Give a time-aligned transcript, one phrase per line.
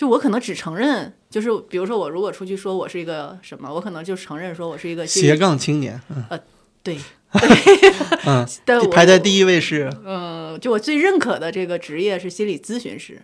[0.00, 6.40] 就我可能只承认，就是比如说我如果出去说我是一个什么，我可能就承认说我是一个斜杠青年，嗯
[6.82, 6.96] 对，
[8.24, 8.48] 嗯，
[8.90, 13.20] 排在第一位是嗯，就我最认可的这个职业是心理咨询师。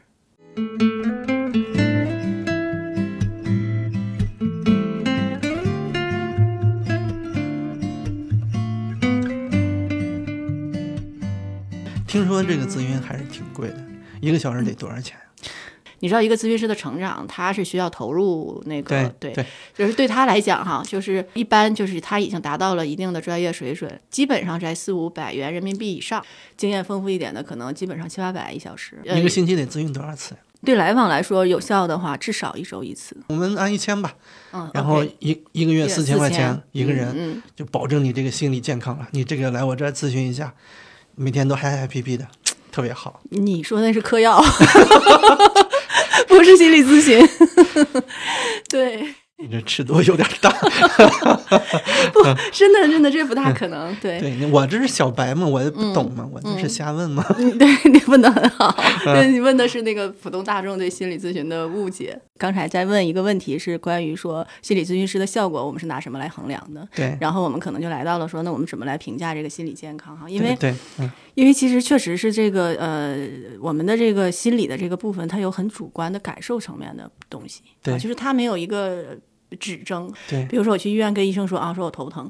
[12.06, 13.82] 听说这个咨询还是挺贵的，
[14.20, 15.25] 一个小时得多少钱呀？
[16.00, 26.24] 你知道，一个咨询师的成长，他是需要投入那个对对，就是对他来讲哈，就是一般就是他已经达到了一定的专业水准，基本上在四五百元人民币以上，
[26.56, 29.00] 经验丰富一点的可能基本上七八百一小时。
[29.04, 30.40] 呃一个星期得咨询多少次呀？
[30.64, 33.16] 对来访来说有效的话，至少一周一次。
[33.28, 34.14] 我们按一千吧，
[34.52, 39.06] 嗯，然后一一个月四千块钱一个人，嗯，就保证你这个心理健康了。
[39.12, 40.52] 你这个来我这儿咨询一下，
[41.14, 42.26] 每天都嗨嗨皮皮的，
[42.72, 43.20] 特别好。
[43.30, 44.42] 嗯你说那是嗑药，
[46.28, 47.28] 不是心理咨询。
[48.68, 50.50] 对，你这尺度有点大。
[52.12, 53.94] 不真的真的这不大可能。
[53.96, 57.24] 对，对我这是小白嘛，我也不懂嘛，我就是瞎问嘛。
[57.38, 62.18] 嗯，对你问的很好，对你问的是那个普通大众对心理咨询的误解。
[62.38, 66.86] 刚才在问一个问题是关于说心理咨询师的效果，我们是拿什么来衡量的？
[66.94, 70.28] 对，然后我们可能就来到了说，那我们怎么来评价这个心理健康哈？
[70.28, 73.28] 因为对，对嗯，因为其实确实是这个呃，
[73.60, 79.14] 我们的这个心理的这个部分，它有很主观的感受层面的东西，对啊，就是它没有一个
[79.60, 80.10] 指征。
[80.30, 82.24] 对比如说我去医院跟医生说啊，说我头疼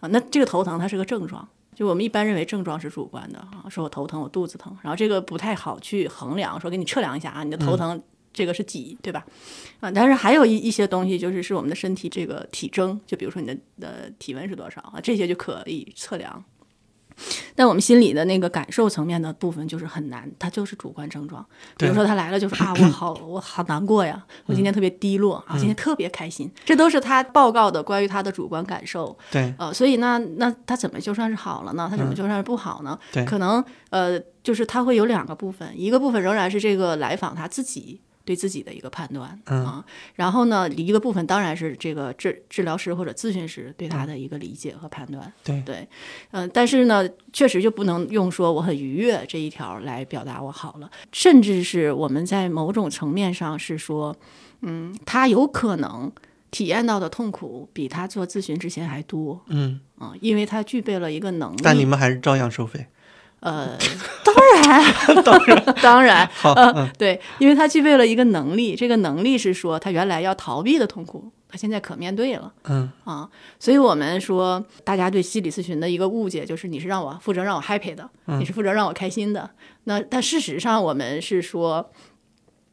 [0.00, 1.48] 啊，那这个头疼它是个症状。
[1.76, 9.24] 就我们一般认为症状是主观的啊，说我头疼，我肚子疼，然后这个不太好去衡量，说给你测量一下啊，你的头疼这个是几，对吧？
[9.78, 16.44] 啊，但是还有一一些东西就是是我们的身体这个体征，就比如说你的的体温是多少啊，这些就可以测量。
[17.54, 21.44] 但我们心里的那个感受层面的部分就是很难，它就是主观症状。
[21.76, 29.16] 比如说他来了就说啊， 我好我好难过呀，我今天特别低落啊，今天特别开心，这都是他报告的关于他的主观感受。
[29.30, 31.88] 对，呃，所以那那他怎么就算是好了呢？
[31.90, 32.98] 他怎么就算是不好呢？
[33.12, 33.24] 对。
[33.24, 45.32] 可能呃，就是他会有两个部分，一个部分仍然是这个来访他自己对自己的一个判断、嗯啊，然后呢，一个部分当然是这个治治疗师或者咨询师对他的一个理解和判断。
[45.42, 45.88] 对对，
[46.30, 54.14] 嗯、但是呢，确实就不能用说我很愉悦这一条来表达我好了，甚至是我们在某种层面上是说，
[54.60, 56.12] 嗯，他有可能
[56.52, 59.40] 体验到的痛苦比他做咨询之前还多。
[59.48, 61.60] 嗯，啊，因为他具备了一个能力。
[61.64, 62.86] 但你们还是照样收费。
[63.40, 63.76] 呃，
[64.24, 72.52] 当然， 当然， 当然，好，呃嗯，对，因为他具备了一个能力，这个能力是说他原来要逃避的痛苦，他现在可面对了。
[72.64, 73.28] 嗯，啊。
[73.58, 79.50] 所以我们说，大家对心理咨询的一个误解就是你是让我负责让我 happy 的，你是负责让我开心的。
[79.84, 81.90] 那但事实上，我们是说。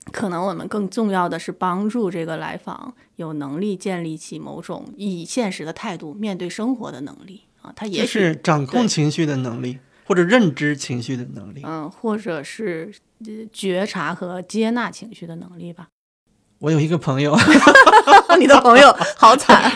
[0.09, 11.61] 可能我们更重要的是帮助这个来访有能力建立起某种以现实的态度面对生活的能力啊，他也就是掌控情绪的能力，或者认知情绪的能力。
[11.65, 12.91] 嗯，或者是
[13.25, 15.89] 呃觉察和接纳情绪的能力吧。
[16.59, 17.37] 我有一个朋友，
[18.39, 19.71] 你的朋友好惨，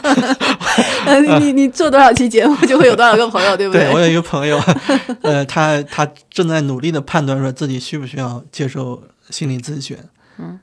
[1.40, 4.60] 你你做多少期节目就会有多少个朋友，对不对我有一个朋友，
[5.22, 9.96] 呃，他他正在努力的判断说自己需不需要接受心理咨询。
[10.40, 10.60] 嗯，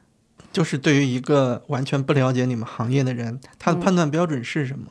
[0.52, 4.86] 就是对于一个完全不了解你们行业的人，他的判断标准是什么？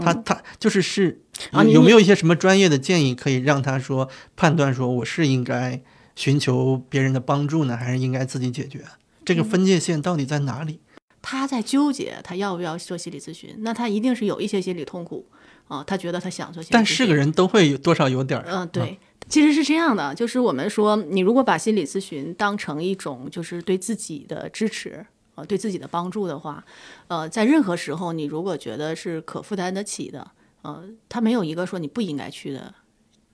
[0.00, 5.80] 他他就是是啊有没有一些什么专业的建议可以让他说判断说我是应该
[6.14, 8.84] 寻求别人的帮助呢，还是应该自己解决？
[9.24, 10.80] 这个分界线到底在哪里？
[11.20, 15.26] 他在纠结他要不要做心理咨询，那他一定是有一些心理痛苦
[15.66, 25.04] 啊，他觉得他想做心理咨询，但是个人都会有多少有点儿，嗯，对，其实是这样的，就是我们说，你如果把心理咨询当成一种就是对自己的支持，
[25.38, 26.64] 呃，对自己的帮助的话，
[27.06, 30.28] 呃，在任何时候，你如果觉得是可负担得起的，
[30.62, 32.74] 呃，它没有一个说你不应该去的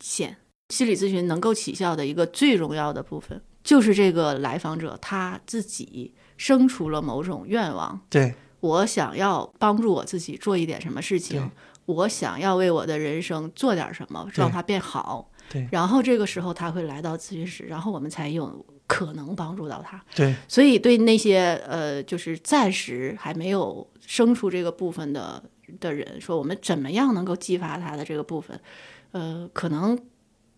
[0.00, 0.36] 线。
[0.68, 11.50] 心理咨询能够起效的一个最重要的部分，就是这个来访者他自己生出了某种愿望，对我想要帮助我自己做一点什么事情，
[11.86, 15.30] 我想要为我的人生做点什么，让它变好。
[15.50, 20.02] 对然后这个时候他会来到咨询室，然后我们才有可能帮助到他。
[20.14, 20.34] 对。
[20.48, 25.42] 所以对那些呃，就是暂时还没有生出这个部分的
[25.80, 28.58] 的人，说我们怎么样能够激发他的这个部分，
[29.12, 29.98] 呃，可能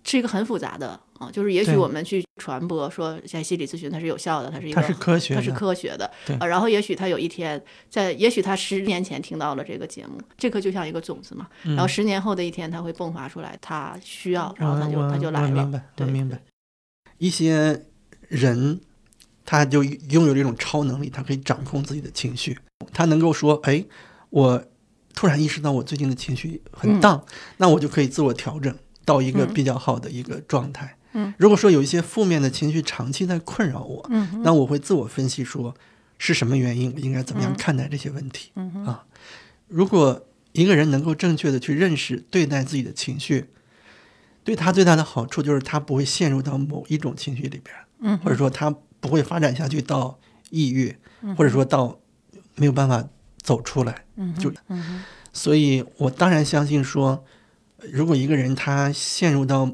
[0.05, 6.37] 是一个很复杂的啊，就是也许我们去传播说，在心理咨询它是有效的，它是一个它是科学它是的科学的，对。
[6.39, 15.49] 呃，然后也许他有一天在，也许他十年前听到了这个节目，这颗就像一个种子嘛，然后十年后的一天他会迸发出来，他需要，然后他就我他就来了。
[15.51, 16.07] 明白，，对。
[16.07, 16.41] 明白。
[17.19, 17.87] 一些
[18.29, 18.81] 人
[19.45, 22.59] 他就拥有这种超能力，他可以掌控自己的情绪，
[22.93, 23.85] 他能够说，哎，
[24.31, 24.65] 我
[25.15, 27.25] 突然意识到我最近的情绪很荡，
[27.59, 30.97] 那我就可以自我调整到一个比较好的一个状态。
[31.13, 35.75] 嗯，如果说有一些负面的情绪长期在困扰我，嗯那我会自我分析说
[36.19, 38.51] 是什么原因，我应该怎么样看待这些问题。
[38.57, 39.05] 嗯啊，
[39.69, 43.47] 如果一个人能够正确的去认识对待自己的情绪，
[44.43, 50.19] 对他最大的好处就是他不会陷入到某一种情绪里边，嗯或者说他不会发展下去到
[50.51, 51.99] 抑郁，嗯或者说到
[52.55, 53.09] 没有办法
[53.39, 54.05] 走出来。
[54.17, 55.03] 嗯就嗯
[55.33, 57.25] 所以我当然相信说，
[57.93, 59.71] 如果一个人他陷入到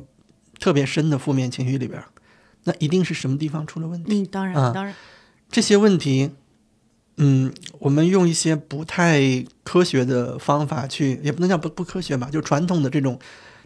[0.58, 2.02] 特别深的负面情绪里边，
[2.64, 4.22] 那一定是什么地方出了问题。
[4.22, 4.94] 嗯，当然啊当然，
[5.50, 6.30] 这些问题，
[7.16, 13.18] 嗯，我们用一些不太科学的方法去，也不能叫不不科学吧，就传统的这种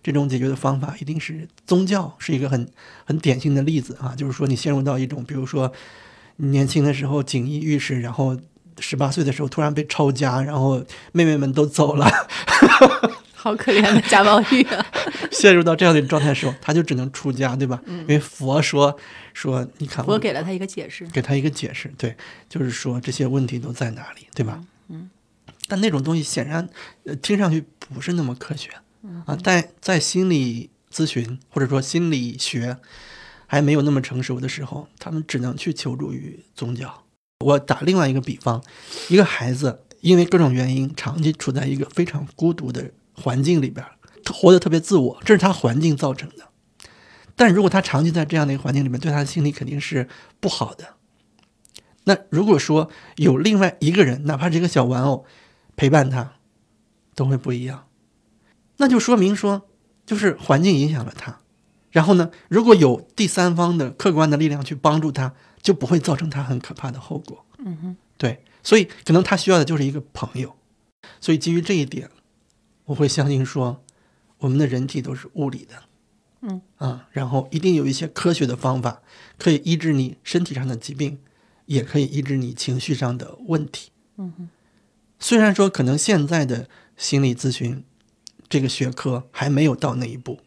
[0.06, 2.68] 这种解决的方法，一定是宗教是一个很
[3.04, 4.14] 很典型的例子啊。
[4.16, 5.72] 就是说，你陷入到一种，比如说
[6.36, 8.38] 你年轻的时候锦衣玉食，然后
[8.78, 10.80] 十八岁的时候突然被抄家，然后
[11.10, 12.08] 妹妹们都走了，
[13.34, 14.86] 好可怜的贾宝玉啊。
[15.32, 17.82] 陷入到这样的状态的时候，他就只能出家，对吧？
[17.88, 18.96] 因为佛说
[19.34, 21.04] 说，你看我给了他一个解释。
[21.08, 22.16] 给他一个解释，对，
[22.48, 24.62] 就是说这些问题都在哪里，对吧？
[24.88, 25.10] 嗯，
[25.66, 26.68] 但那种东西显然，
[27.06, 28.82] 呃，听上去不是那么科学，嗯
[29.24, 32.78] 啊，但在心理咨询或者说心理学
[33.46, 37.04] 还没有那么成熟的时候，他们只能去求助于宗教。
[37.44, 38.62] 我打另外一个比方，
[39.08, 43.86] 一个孩子因为各种原因长期处在一个非常孤独的环境里边，
[44.24, 46.48] 他活得特别自我，这是他环境造成的。
[47.36, 50.08] 但如果他长期在这样的一个环境里面，对他的心理肯定是
[50.40, 50.94] 不好的。
[52.04, 55.26] 那如果说有另外一个人，哪怕是一个小玩偶
[55.76, 56.32] 陪伴他，
[57.14, 57.85] 都会不一样。
[58.78, 59.68] 那就说明说，
[60.04, 61.40] 就是环境影响了他。
[61.90, 67.44] 然后呢，如果有第三方的客观的力量去帮助他，就不会造成他很可怕的后果。
[67.58, 70.54] 嗯哼，对，所以可能他需要的就是一个朋友。
[71.20, 72.10] 所以基于这一点，
[72.84, 73.82] 我会相信说，
[74.38, 75.82] 我们的人体都是物理的，
[76.42, 79.00] 嗯啊，然后一定有一些科学的方法
[79.38, 81.18] 可以医治你身体上的疾病，
[81.64, 83.90] 也可以医治你情绪上的问题。
[84.18, 84.48] 嗯哼，
[85.18, 87.82] 虽然说可能现在的心理咨询
[88.48, 90.40] 这个学科还没有到那一步，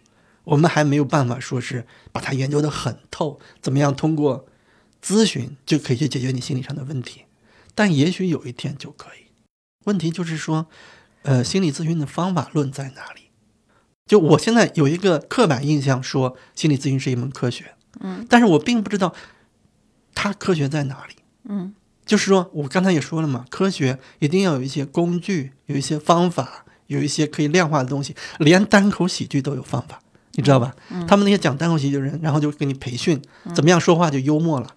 [0.43, 4.45] 我们还没有办法说是把它研究的很透，怎么样通过
[5.03, 7.25] 咨询就可以去解决你心理上的问题，
[7.75, 9.27] 但也许有一天就可以。
[9.85, 10.67] 问题就是说，
[11.23, 13.29] 呃，心理咨询的方法论在哪里？
[14.05, 19.13] 就我现在有一个刻板印象，说心理咨询是一门科学，嗯，但是我并不知道
[20.15, 21.15] 它科学在哪里。
[21.43, 21.73] 嗯
[22.05, 28.15] 就是说我刚才也说了嘛，科学一定要有一些工具，有一些方法，有一些可以量化的东西。
[28.37, 29.99] 连单口喜剧都有方法，
[30.33, 30.75] 你知道吧？
[31.07, 33.19] 他们那些讲单口喜剧的人，然后就给你培训
[33.55, 34.75] 怎么样说话就幽默了，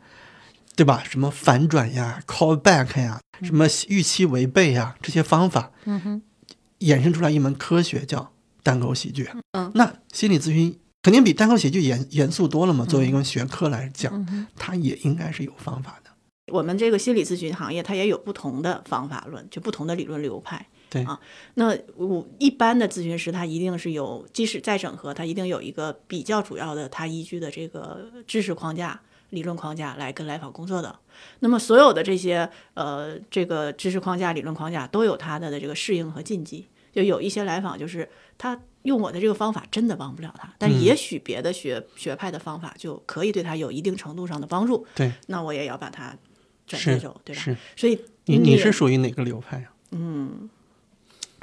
[0.76, 1.03] 对吧？
[1.09, 6.23] 什么反转呀、call back 呀、什么预期违背呀，这些方法嗯哼，
[6.81, 8.32] 衍生出来一门科学叫
[8.62, 9.29] 单口喜剧。
[9.53, 12.87] 嗯，那心理咨询肯定比单口喜剧严严肃多了嘛。
[12.87, 14.47] 作为一个学科来讲，嗯。
[14.56, 16.11] 它也应该是有方法的。
[16.53, 20.67] 我们这个心理咨询行业，它也有不同的方法论，就不同的理论流派。
[20.92, 21.18] 对啊，
[21.54, 29.00] 那我一般的咨询师，他一定是有，即使再整合，他一定有一个比较主要的他依据的这个知识框架、
[29.30, 30.98] 理论框架来跟来访工作的。
[31.40, 36.66] 那么所有的这些呃这个知识框架、理论框架都有它的这个适应和禁忌。
[36.92, 38.06] 就有一些来访就是
[38.37, 44.87] 他用我的这个方法真的帮不了他，但也许别的学学派的方法就可以对他有一定程度上的帮助。
[44.94, 46.14] 对，那我也要把它
[46.66, 47.40] 转是接走，对吧？
[47.40, 49.96] 是所以你你是属于哪个流派呀啊？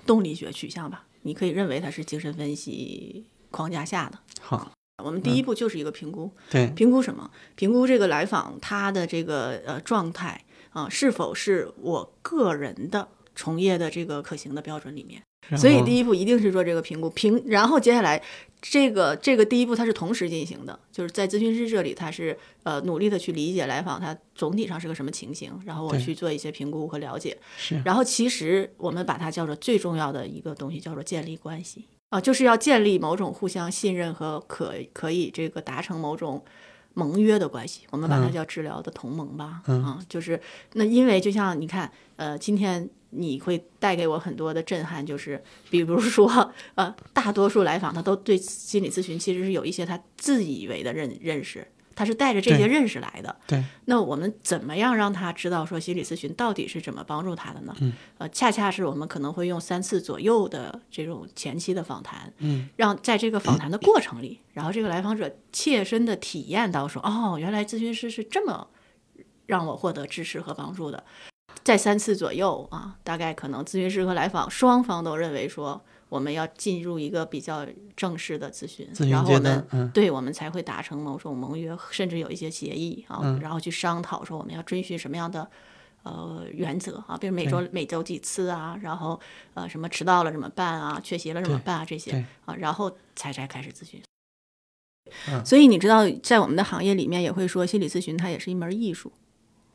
[0.09, 4.17] 动力学取向吧，你可以认为它是精神分析框架下的。
[4.41, 4.71] 好，
[5.03, 7.29] 我们第一步就是一个评估，对，评估什么？
[7.53, 15.21] 评估这个来访他的这个呃状态啊、是否是我个人的从业的这个可行的标准里面。
[15.55, 18.19] 所以第一步一定是做这个评估，评，然后接下来
[18.61, 27.81] 这个这个第一步它是同时进行的，就是在咨询师这里，他是呃努力的去理解来访他总体上是个什么情形，然后我去做一些评估和了解，是。
[27.85, 31.85] 然后其实我们把它叫做最重要的一个东西，叫做建立关系。
[32.09, 36.43] 啊，就是要建立某种互相信任和可可以这个达成某种
[36.99, 39.61] 盟约的关系，我们把它嗯叫治疗的同盟吧。
[39.67, 40.39] 嗯啊，就是
[40.73, 46.27] 那因为就像你看，呃，今天你会带给我很多的震撼，就是比如说，
[46.75, 51.65] 呃，大多数来访他都对心理咨询其实是有一些他自以为的认认识。
[51.99, 57.75] 他是带着这些认识来的，对，那我们怎么样让他知道说心理咨询到底是怎么帮助他的呢？
[57.81, 68.65] 嗯，呃，恰恰是我们可能会用三次左右的这种前期的访谈，嗯，让在这个访谈的过程里，然后这个来访者切身的体验到说，哦，原来咨询师是这么
[69.45, 71.03] 让我获得支持和帮助的。
[71.65, 85.47] 在三次左右啊，大概可能咨询师和来访双方都认为说，我们要进入一个比较正式的咨询，咨询然后我们，嗯对我们才会达成某种盟约，甚至有一些协议啊，嗯然后去商讨说我们要遵循什么样的
[86.03, 89.19] 呃原则啊，比如每周每周几次啊，然后
[89.53, 94.01] 呃什么迟到了怎么办啊，缺席了怎么办啊这些啊，然后才才开始咨询。
[95.27, 99.11] 嗯所以你知道，在我们的行业里面也会说，心理咨询它也是一门艺术。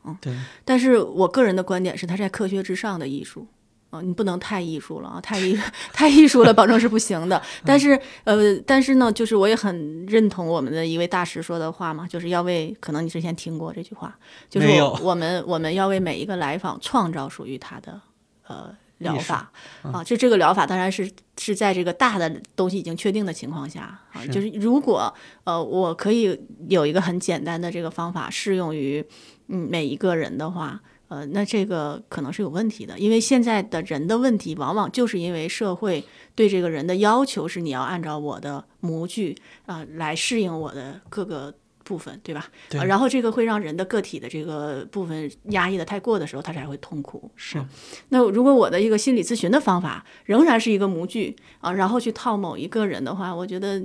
[0.05, 3.47] 嗯对，但是我个人的观点是，它在科学之上的艺术。
[3.91, 5.21] 啊、你不能太艺术了啊！
[5.21, 5.57] 太艺
[5.93, 7.41] 太艺术了，保证是不行的。
[7.63, 14.17] 但是，呃，但是呢，就是我也很认同我们的一位大师说的话嘛，就是要为可能你之前听过这句话，
[14.49, 18.01] 就是我我们我们要为每一个来访创造属于他的
[18.47, 19.49] 呃疗法
[19.83, 20.03] 啊。
[20.03, 25.13] 就这个疗法当然是是在这个大的东西已经确定的情况下啊，是就是如果
[25.45, 26.37] 呃我可以
[26.67, 29.05] 有一个很简单的这个方法适用于
[29.47, 30.81] 嗯每一个人的话。
[31.07, 42.47] 呃，那这个可能是有问题的，因为现在的人的问题，往往就是因为社会对这个人的要求是你要按照我的模具啊、来适应我的各个部分，对吧？
[42.69, 47.29] 对啊然后这个会让人的个体的这个部分压抑的太过的时候，他才会痛苦。
[47.35, 47.69] 是啊
[48.09, 53.79] 那如果我的一个心理咨询的方法仍然是一个模具啊，然后去套某一个人的话，我觉得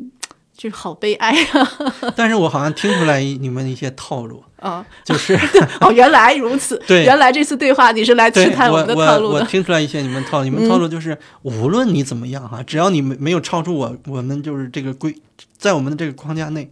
[0.56, 1.72] 就是好悲哀啊！
[2.14, 5.34] 但是我好像听出来你们一些套路，啊，就是
[5.80, 7.04] 哦，原来如此， 对。
[7.04, 9.46] 原来这次对话你是来试探我们的套路我我的。
[9.46, 15.14] 听出来一些你们套路，你们套路就是无论你怎么样哈，只要你没没有超出我我们就是这个规，
[15.56, 16.70] 在我们的这个框架内，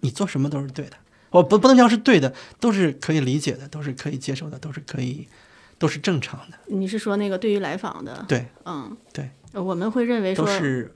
[0.00, 0.92] 你做什么都是对的。
[1.30, 5.28] 我不不能叫是对的，都是可以理解的，都是可以接受的，都是可以，
[5.78, 6.58] 都是正常的。
[6.66, 10.92] 你是说那个对于来访的，对，嗯，对，我们会认为说，都是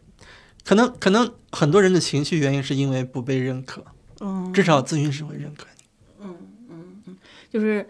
[0.64, 3.84] 可能可能很多人的情绪原因是因为不被认可，
[4.20, 5.84] 嗯，至少咨询师会认可你。
[6.24, 6.36] 嗯
[6.70, 7.16] 嗯嗯
[7.50, 7.86] 就是。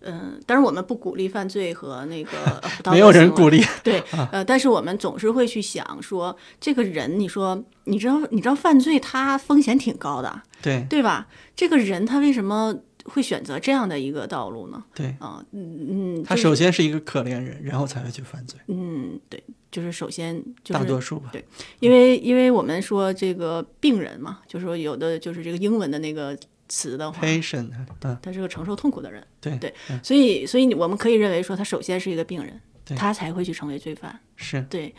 [0.00, 2.30] 嗯，但是我们不鼓励犯罪和那个
[2.88, 4.00] 没有人鼓励，对，
[4.30, 11.26] 呃，但是我们总是会去想说，这个人，你说，你知道，你知道犯罪他风险挺高的，对对吧？
[11.56, 12.72] 这个人他为什么
[13.06, 14.84] 会选择这样的一个道路呢？
[14.94, 21.30] 对，啊、嗯嗯，他首先是一个可怜人，然后才会去犯罪，嗯，对，就是首先就大是多数吧。
[21.32, 21.44] 对
[21.80, 26.36] 因为因为我们说这个病人嘛，就是说有的就是这个英文的那个
[26.68, 27.70] 词的话，patient，
[28.02, 29.72] 嗯，他是个承受痛苦的人，对对，
[30.02, 32.60] 所以所以我们可以认为说他首先是一个病人，
[32.96, 34.20] 他才会去成为罪犯。
[34.36, 34.94] 是对，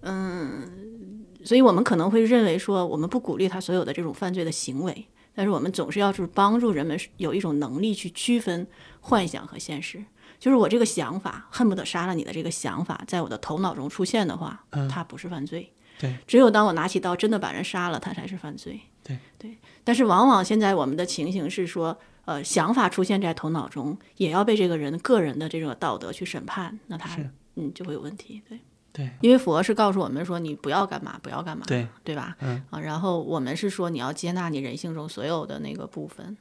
[0.00, 8.66] 嗯，所以我们可能会认为说，我们不鼓励他所有的这种犯罪的行为，但是我们总是要是帮助人们有一种能力去区分
[9.00, 10.04] 幻想和现实。
[10.38, 15.72] 就是我这个想法恨不得杀了你的这个想法，在我的头脑中出现的话，它不是犯罪。
[15.98, 18.80] 对，只有当我拿起刀真的把人杀了，它才是犯罪。
[19.04, 27.16] 对对，但是往往现在我们的情形是说，呃，想法出现在头脑中，也要被这个人个人的这种道德去审判，那他
[27.56, 28.42] 嗯就会有问题。
[28.48, 28.58] 对。
[28.94, 32.36] 对因为佛是告诉我们说你不要干嘛，不要干嘛，对对吧？
[32.40, 36.36] 嗯啊，然后我们是说你要接纳你人性中所有的那个部分，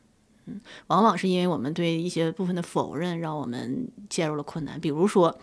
[0.46, 4.80] 嗯，往往是因为我们对一些部分的否认，让我们陷入了困难。
[4.80, 5.40] 比如说，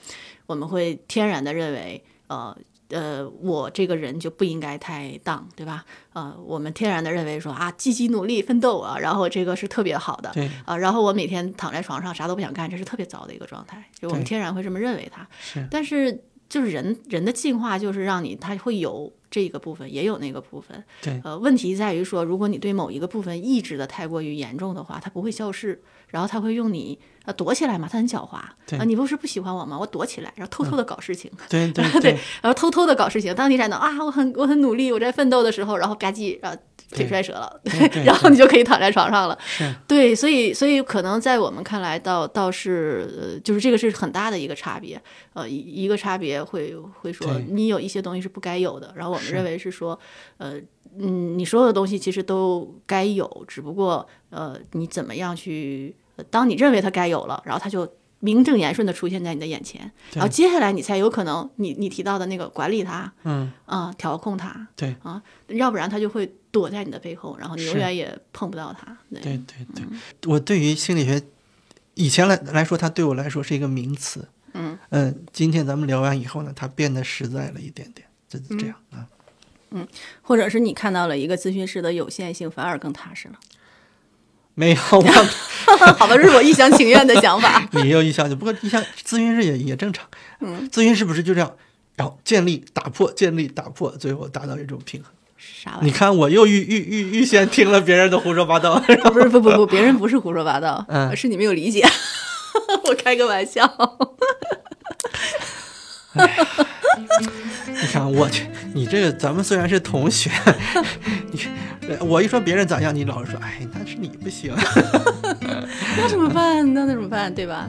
[0.47, 2.57] 我们会天然的认为，呃。
[2.90, 5.85] 呃，我这个人就不应该太当，对吧？
[6.14, 15.28] 呃，我们天然的认为说啊，积极努力奋斗啊，然后这个是特别好的，对啊，然后我每天躺在床上啥都不想干，这是特别糟的一个状态，就我们天然会这么认为它。
[15.38, 20.83] 是，但是就是人人的进化就是让你他会有这个部分，也有那个部分。
[21.02, 29.78] 对呃，问题在于说，如果你对某一个部分抑制的太过于严重的话，它不会消失，然后他会用你呃躲起来嘛，他很狡猾对啊，你不是不喜欢我吗？
[29.78, 31.31] 我躲起来，然后偷偷的搞事情。
[31.50, 33.35] 对对对，然后偷偷的搞事情。
[33.35, 36.59] 当你在那啊，我很我很努力，我在奋斗的时候，然后吧唧，然后
[36.90, 37.61] 腿摔折了，
[38.04, 39.38] 然后你就可以躺在床上了。
[39.45, 45.00] 是，对，所以所以可能在我们看来倒，倒是呃，就是这个是很大的一个差别。
[45.35, 49.99] 呃，一一个差别会会说你有一些东西是不该有的，然后我们认为是说，
[50.38, 50.54] 呃，
[50.99, 57.87] 嗯，你所有的东西其实都该有，只不过呃，你怎么样去，呃当你认为它该有了，然后它就。
[58.20, 68.96] 名正言顺的出现在你的眼前，然后接下来你才有可能你你提到的那个管理它嗯，啊、调控它对啊，要不然他就会躲在你的背后，然后你永远也碰不到它。
[69.10, 71.22] 对对对对，我对于心理学
[71.94, 74.28] 以前来来说，它对我来说是一个名词。
[74.54, 79.06] 嗯嗯，今天咱们聊完以后呢，它变得实在了一点点，就是这样啊。
[79.70, 79.87] 嗯
[80.22, 83.34] 或者是你看到了一个咨询师的有限性，反而更踏实了。
[84.59, 85.03] 没有，我
[85.95, 87.62] 好吧，这是我一厢情愿的想法。
[87.71, 90.05] 你有一项，不过一厢咨询师也也正常。
[90.41, 91.55] 嗯，咨询师不是就这样，
[91.95, 95.12] 然后建立、打破、建立、打破，最后达到一种平衡。
[95.37, 98.81] 啥玩意你看我又预预预预先听了别人的胡说八道，
[99.12, 101.87] 不是不不不，别人不是胡说八道，嗯是你没有理解。
[102.85, 103.62] 我开个玩笑。
[106.15, 110.29] 你看我去，你这个咱们虽然是同学，
[111.31, 111.38] 你
[111.88, 114.54] 呃我一说别人咋样，你老是说哎那是你不行，
[115.97, 116.62] 那怎么办？
[116.75, 117.33] 那那怎么办？
[117.35, 117.68] 对吧？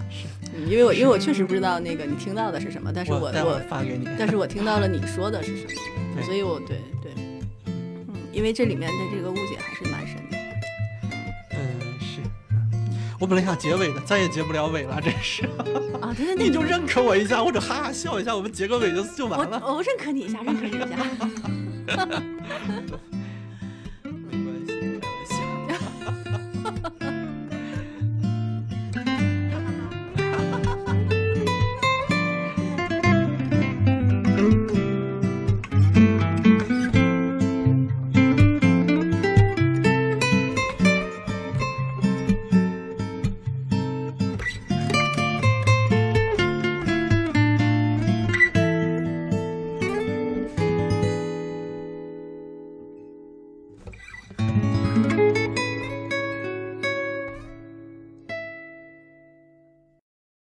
[0.56, 4.08] 嗯因为我因为我确实不知道那个你听到的是什么，但是我我发给你。
[4.18, 5.64] 但是我听到了你说的是什
[6.16, 7.12] 么， 所以我对对，
[7.68, 10.38] 嗯，因为这里面的这个误解还是蛮深的。
[11.52, 11.58] 嗯，
[12.02, 12.20] 是，
[13.20, 15.46] 我本来想结尾的，再也结不了尾了，真是。
[16.02, 19.62] 啊，对对 对，你就认可我一下，或者哈哈笑一下，我们结个尾就就完了。
[19.64, 20.98] 我我认可你一下，认可你一下。